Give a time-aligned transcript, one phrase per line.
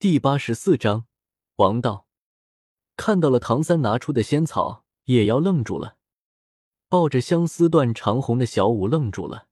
[0.00, 1.04] 第八十四章
[1.56, 2.06] 王道。
[2.96, 5.98] 看到了唐三拿出的仙草，叶妖愣住了；
[6.88, 9.48] 抱着相思断长红的小舞愣住了；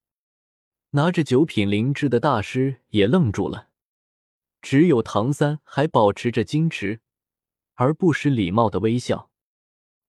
[0.93, 3.69] 拿着九品灵芝的大师也愣住了。
[4.59, 7.01] 只有唐三还保持着矜持
[7.75, 9.29] 而不失礼貌的微笑。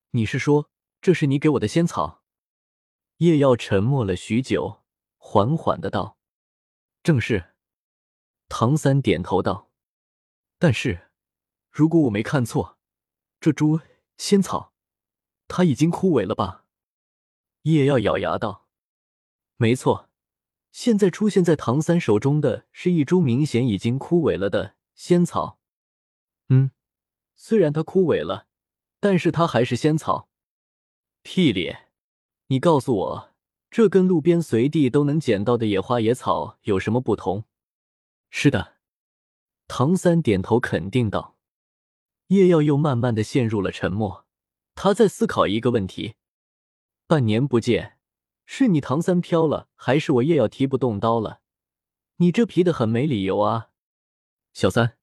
[0.09, 0.71] 你是说
[1.03, 2.23] 这是你给我的仙草？
[3.17, 4.81] 叶耀沉默了许久，
[5.17, 6.17] 缓缓的道
[7.03, 7.53] ：“正是。”
[8.49, 9.67] 唐三点头道。
[10.61, 11.09] 但是，
[11.71, 12.77] 如果我没看错，
[13.39, 13.79] 这株
[14.15, 14.73] 仙草，
[15.47, 16.65] 它已经枯萎了吧？
[17.63, 18.67] 叶耀咬牙道
[19.57, 20.11] ：“没错，
[20.71, 25.59] 现在出现在唐三手中的是一株明显已经枯萎了的仙草。
[26.49, 26.69] 嗯，
[27.33, 28.45] 虽然它枯萎了，
[28.99, 30.29] 但是它还是仙草。
[31.23, 31.87] 屁咧！
[32.49, 33.33] 你告诉我，
[33.71, 37.45] 这跟路边随地都能捡到的野花野草有什么不同？
[38.29, 38.77] 是的。”
[39.73, 41.37] 唐三点头肯定道
[42.27, 44.27] ：“叶耀又慢慢的陷入了沉默，
[44.75, 46.15] 他在思考一个问题：
[47.07, 47.97] 半年不见，
[48.45, 51.39] 是你唐三飘了，还是我叶耀提不动刀了？
[52.17, 53.69] 你这皮的很没理由啊！
[54.51, 54.97] 小三，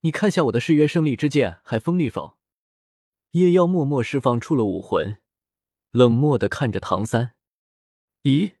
[0.00, 2.36] 你看下我的誓约胜利之剑还锋利否？”
[3.30, 5.18] 叶耀默默释放出了武魂，
[5.92, 7.36] 冷漠的看着唐三
[8.24, 8.54] ：“咦，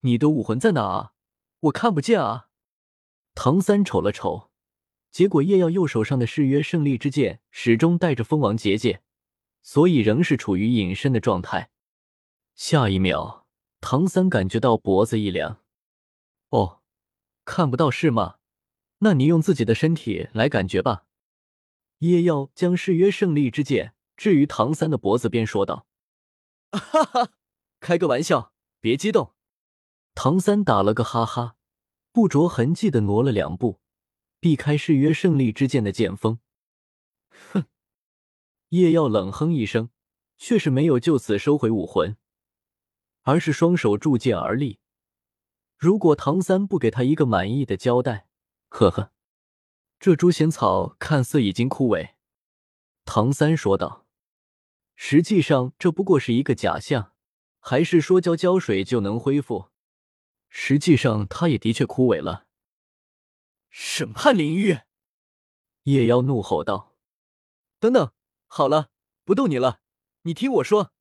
[0.00, 1.12] 你的武魂在哪啊？
[1.60, 2.48] 我看不见啊！”
[3.36, 4.50] 唐三瞅了瞅。
[5.12, 9.02] 结果叶耀右手上的誓约胜利之剑始终带着蜂王结界，
[9.60, 11.70] 所以仍是处于隐身的状态。
[12.54, 13.46] 下一秒，
[13.82, 15.60] 唐三感觉到脖子一凉。
[16.48, 16.80] 哦，
[17.44, 18.36] 看不到是吗？
[19.00, 21.04] 那你用自己的身体来感觉吧。
[21.98, 25.86] 叶耀将誓约胜利之剑置于唐三的脖子边，说道
[26.72, 27.32] ：“哈哈，
[27.80, 29.34] 开个玩笑，别激动。”
[30.14, 31.56] 唐三打了个哈哈，
[32.12, 33.81] 不着痕迹的挪了两步。
[34.42, 36.40] 避开誓约胜利之剑的剑锋，
[37.52, 37.66] 哼！
[38.70, 39.90] 叶耀冷哼一声，
[40.36, 42.16] 却是没有就此收回武魂，
[43.20, 44.80] 而是双手铸剑而立。
[45.76, 48.26] 如果唐三不给他一个满意的交代，
[48.68, 49.12] 呵呵，
[50.00, 52.14] 这株仙草看似已经枯萎。
[53.04, 54.08] 唐三说道
[54.96, 57.12] ：“实际上这不过是一个假象，
[57.60, 59.68] 还是说浇浇水就能恢复？
[60.48, 62.46] 实际上它也的确枯萎了。”
[63.74, 64.80] 审判领域，
[65.84, 66.94] 叶妖怒吼道
[67.80, 68.12] ：“等等，
[68.46, 68.90] 好了，
[69.24, 69.80] 不逗你了，
[70.24, 70.92] 你听我说。”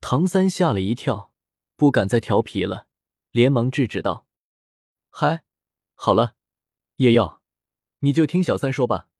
[0.00, 1.30] 唐三吓了一跳，
[1.76, 2.86] 不敢再调皮了，
[3.32, 4.26] 连忙制止道
[5.10, 5.44] ：“嗨，
[5.92, 6.36] 好了，
[6.96, 7.42] 叶耀，
[7.98, 9.10] 你就听小三说吧。”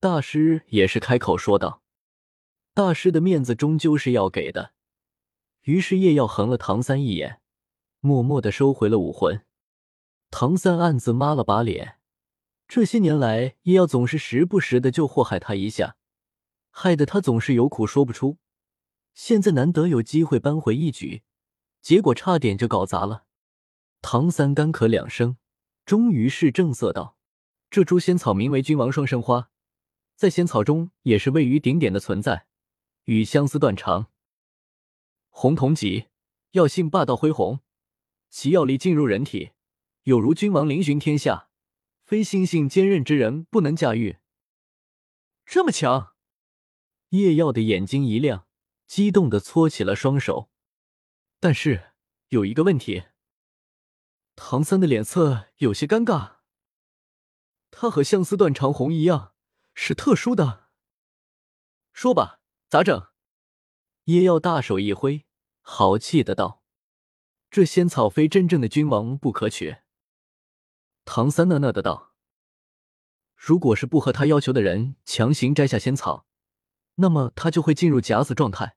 [0.00, 1.84] 大师也是开口说道
[2.74, 4.74] ：“大师的面子终究是要给的。”
[5.62, 7.40] 于是叶耀横了唐三一眼，
[8.00, 9.44] 默默的收回了武魂。
[10.30, 11.98] 唐三暗自抹了把脸，
[12.68, 15.96] 这些年来，叶耀总是时不时的就祸害他一下，
[16.70, 18.36] 害得他总是有苦说不出。
[19.14, 21.22] 现在难得有机会扳回一局，
[21.80, 23.24] 结果差点就搞砸了。
[24.00, 25.38] 唐三干咳两声，
[25.84, 27.16] 终于是正色道
[27.70, 29.50] ：“这株仙草名为君王双生花，
[30.14, 32.46] 在仙草中也是位于顶点的存在，
[33.04, 34.06] 与相思断肠、
[35.30, 36.08] 红同级，
[36.52, 37.58] 药性霸道恢宏，
[38.28, 39.50] 其药力进入人体。”
[40.08, 41.50] 有如君王临巡天下，
[42.02, 44.16] 非心性坚韧之人不能驾驭。
[45.44, 46.14] 这么强，
[47.10, 48.46] 叶耀的眼睛一亮，
[48.86, 50.48] 激动的搓起了双手。
[51.38, 51.90] 但是
[52.28, 53.08] 有一个问题，
[54.34, 56.36] 唐三的脸色有些尴尬。
[57.70, 59.34] 他和相思断肠红一样，
[59.74, 60.70] 是特殊的。
[61.92, 62.40] 说吧，
[62.70, 63.08] 咋整？
[64.04, 65.26] 叶耀大手一挥，
[65.60, 66.64] 豪气的道
[67.50, 69.76] ：“这仙草非真正的君王不可取。”
[71.10, 72.12] 唐三讷讷的道
[73.34, 76.26] ：“如果是不合他要求的人强行摘下仙草，
[76.96, 78.76] 那么他就会进入假死状态。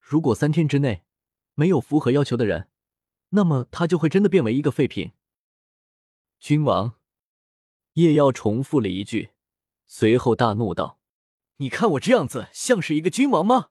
[0.00, 1.04] 如果三天之内
[1.54, 2.68] 没有符合要求的人，
[3.28, 5.12] 那么他就会真的变为一个废品。”
[6.40, 6.94] 君王
[7.92, 9.30] 叶耀重复了一句，
[9.86, 10.98] 随后大怒道
[11.58, 13.68] ：“你看我这样子像是一个君王吗？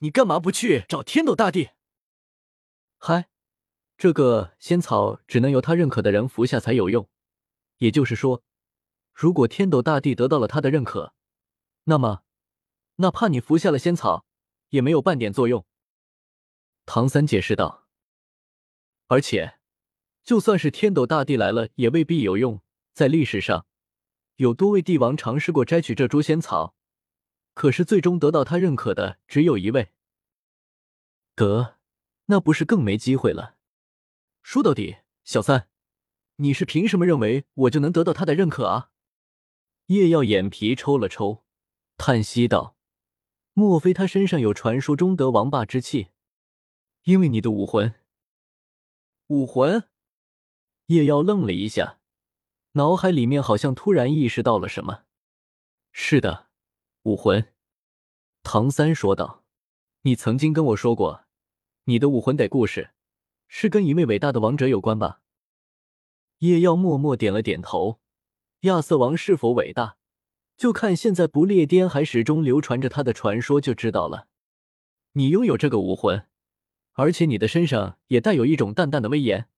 [0.00, 1.70] 你干嘛不去找天斗大帝？”
[3.00, 3.29] 嗨。
[4.00, 7.06] 这个仙草只能由他认可的人服下才有用，
[7.76, 8.42] 也就是说，
[9.12, 11.12] 如果天斗大帝得到了他的认可，
[11.84, 12.22] 那么
[12.96, 14.24] 哪怕你服下了仙草，
[14.70, 15.66] 也没有半点作用。
[16.86, 17.86] 唐三解释道。
[19.08, 19.58] 而且，
[20.24, 22.62] 就算是天斗大帝来了，也未必有用。
[22.94, 23.66] 在历史上，
[24.36, 26.74] 有多位帝王尝试过摘取这株仙草，
[27.52, 29.90] 可是最终得到他认可的只有一位。
[31.34, 31.76] 得，
[32.24, 33.56] 那不是更没机会了？
[34.42, 35.68] 说到底，小三，
[36.36, 38.90] 你是凭什么认为我就能得到他的认可啊？
[39.86, 41.44] 叶耀眼皮抽了抽，
[41.96, 42.76] 叹息道
[43.54, 46.08] ：“莫非他身上有传说中的王霸之气？
[47.02, 47.94] 因为你的武魂。”
[49.28, 49.88] 武魂。
[50.86, 52.00] 叶耀愣了一下，
[52.72, 55.04] 脑海里面好像突然意识到了什么。
[55.92, 56.48] 是的，
[57.02, 57.52] 武魂。
[58.42, 59.44] 唐三说道
[60.02, 61.26] ：“你曾经跟我说过，
[61.84, 62.90] 你的武魂得故事，
[63.52, 65.20] 是跟一位伟大的王者有关吧？”
[66.38, 68.00] 叶耀默默点了点头。
[68.60, 69.96] 亚瑟王是否伟大，
[70.56, 74.28] 就看现在不列颠还始终流传着他的传说就知道了。
[75.12, 76.26] 你拥有这个武魂，
[76.92, 79.48] 而且你的身上也带有一种淡淡的威严，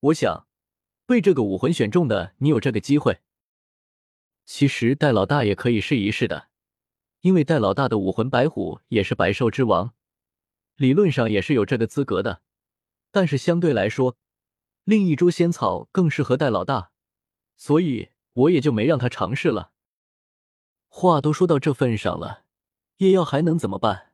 [0.00, 0.46] 我想。
[1.06, 3.20] 被这个武魂选中的你有这个机会。
[4.44, 6.48] 其实戴老大也可以试一试的，
[7.22, 9.94] 因为戴老大的武魂白虎也是百兽之王，
[10.76, 12.42] 理论上也是有这个资格的。
[13.10, 14.16] 但是相对来说，
[14.84, 16.92] 另一株仙草更适合戴老大，
[17.56, 19.72] 所以我也就没让他尝试了。
[20.88, 22.44] 话都说到这份上了，
[22.98, 24.12] 叶耀还能怎么办？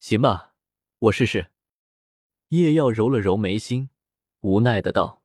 [0.00, 0.54] 行吧，
[0.98, 1.50] 我试试。
[2.48, 3.90] 叶耀揉了揉眉心，
[4.40, 5.22] 无奈的道。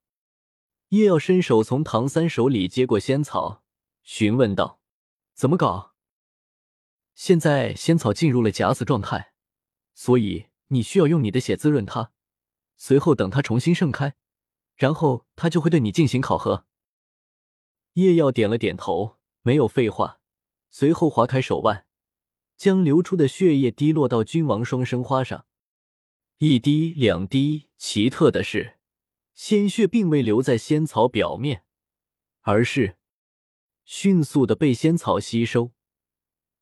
[0.90, 3.64] 叶耀伸手从唐三手里接过仙草，
[4.04, 4.80] 询问道
[5.36, 5.96] ：“怎么搞？”
[7.14, 9.34] 现在仙草进入了假死状态，
[9.94, 12.12] 所以你需要用你的血滋润它，
[12.78, 14.16] 随后等它重新盛开，
[14.76, 16.66] 然后它就会对你进行考核。
[17.94, 20.20] 叶耀点了点头，没有废话，
[20.70, 21.86] 随后划开手腕，
[22.56, 25.46] 将流出的血液滴落到君王双生花上，
[26.38, 27.68] 一滴两滴。
[27.78, 28.76] 奇特的是。
[29.34, 31.64] 鲜血并未留在仙草表面，
[32.42, 32.98] 而是
[33.86, 35.74] 迅速的被仙草吸收。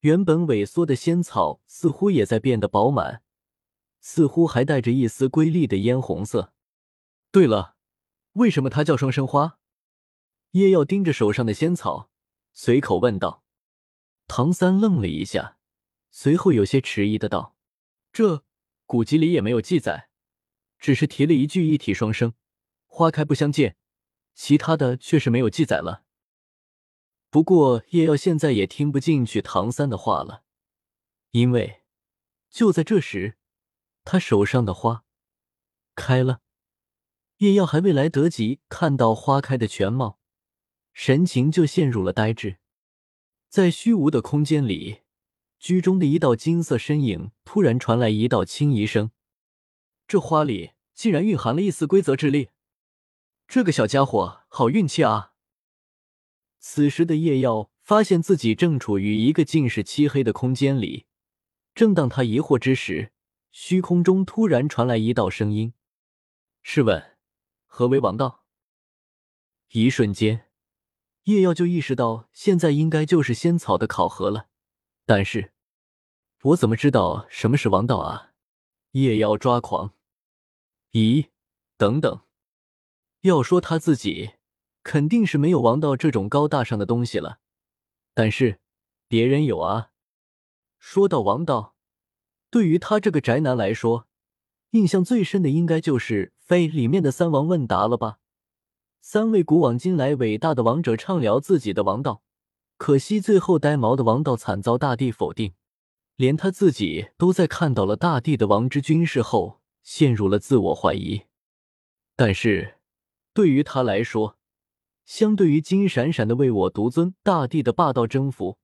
[0.02, 3.24] 原本萎缩的仙草似乎也在变得饱满，
[4.08, 6.54] 似乎还带着一丝瑰丽的嫣红色。
[7.32, 7.76] 对了，
[8.34, 9.58] 为什么它叫双生花？
[10.52, 12.12] 叶耀盯着手上的仙草，
[12.54, 13.44] 随口问道。
[14.28, 15.58] 唐三愣了一下，
[16.12, 17.58] 随后有些迟疑的道
[18.14, 18.46] ：“这
[18.86, 20.12] 古籍里也没有记载，
[20.78, 22.36] 只是提了一句一体双生。”
[22.86, 23.76] 花开不相见，
[24.36, 26.04] 其他的却是没有记载了。
[27.32, 30.44] 不过叶耀现在也听不进去唐三的话了，
[31.32, 31.82] 因为
[32.52, 33.40] 就在这时，
[34.06, 35.04] 他手上的花
[35.96, 36.42] 开了。
[37.40, 40.20] 叶耀还未来得及看到花开的全貌，
[40.94, 42.60] 神情就陷入了呆滞。
[43.50, 45.02] 在虚无的空间里，
[45.60, 49.12] 居中的一道金色身影突然传来一道轻疑声
[50.08, 52.50] ：“这花里竟然蕴含了一丝规则之力。”
[53.48, 55.34] 这个小家伙好运气啊！
[56.60, 61.06] 此时的叶耀发现自己正处于一个尽是漆黑的空间里。
[61.74, 63.12] 正当他疑惑之时，
[63.58, 65.74] 虚空中突然传来一道声音
[66.62, 67.18] ：“试问，
[67.66, 68.44] 何为王道？”
[69.72, 70.52] 一瞬间，
[71.24, 74.50] 叶耀就意识到现在应该就是仙草的考核了。
[75.06, 75.54] 但是，
[76.42, 78.34] 我怎么知道什么是王道啊？
[78.92, 79.94] 叶耀抓狂。
[80.92, 81.30] 咦，
[81.78, 82.26] 等等。
[83.22, 84.34] 要说他自己，
[84.84, 87.40] 肯定是没有王道这种高大上的东西了，
[88.14, 88.60] 但是
[89.08, 89.92] 别人有啊。
[90.78, 91.75] 说到王道，
[92.56, 94.08] 对于他这个宅男来说，
[94.70, 98.20] 印象最深的应该就是《飞》里面的三王问答了吧？
[99.02, 102.24] 三位古往今来伟大的王者畅聊自己的王道，
[102.78, 105.52] 可惜最后呆毛的王道惨遭大帝否定，
[106.16, 111.24] 连他自己都在看到了大帝的王之军事后，陷入了自我怀疑。
[112.16, 112.76] 但是。
[113.34, 114.38] 对于他来说，
[115.04, 118.58] 相对于金闪闪的“为我独尊”大帝的霸道征服，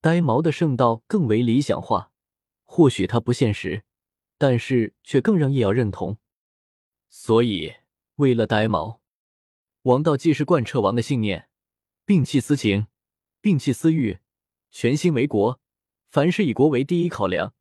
[0.00, 2.06] 呆毛的圣道更为理想化。
[2.72, 3.82] 或许他不现实，
[4.38, 6.18] 但是却更让叶瑶认同。
[7.08, 7.74] 所以，
[8.14, 9.00] 为了呆毛，
[9.82, 11.48] 王道既是贯彻王的信念，
[12.06, 12.86] 摒弃私情，
[13.42, 14.20] 摒弃私欲，
[14.70, 15.60] 全心为国，
[16.10, 17.54] 凡事以国为第一考量，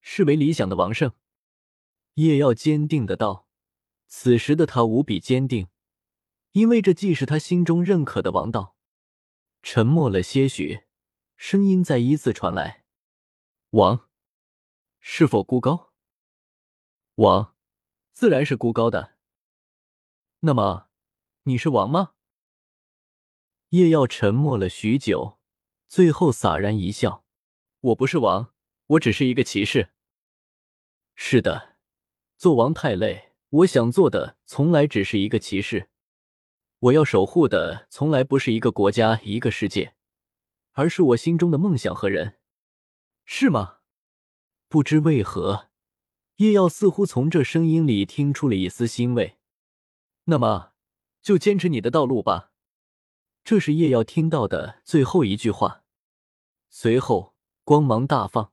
[0.00, 1.12] 视为理想的王胜。
[2.14, 3.46] 叶耀坚定的道
[4.08, 5.68] ：“此时的他无比坚定。”
[6.50, 8.74] 因为这既是他心中认可的王道。
[9.62, 10.80] 沉默了些许，
[11.36, 12.82] 声音再一次传来
[13.70, 14.07] ：“王，
[15.00, 15.92] 是否孤高
[17.16, 17.56] ？”“王，
[18.12, 19.16] 自然是孤高的。
[20.40, 20.88] ”“那么，
[21.44, 22.14] 你是王吗？”
[23.70, 25.38] 叶耀沉默了许久，
[25.88, 27.24] 最后洒然一笑
[27.80, 28.54] ：“我不是王，
[28.86, 29.90] 我只是一个骑士。
[31.14, 31.76] ”“是的，
[32.36, 35.90] 做王太累，我想做的从来只是一个骑士。”
[36.80, 39.96] 我要守护的从来不是一个国家、一个世界，
[40.74, 42.38] 而是我心中的梦想和人，
[43.24, 43.77] 是吗？
[44.68, 45.68] 不知为何，
[46.36, 49.38] 叶耀似乎从这声音里听出了一丝欣慰。
[50.24, 50.72] 那么，
[51.22, 52.50] 就坚持你的道路吧。
[53.42, 55.84] 这是叶耀听到的最后一句话。
[56.68, 57.34] 随后
[57.64, 58.52] 光芒大放，